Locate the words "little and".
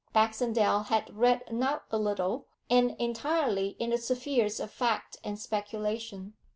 1.99-2.95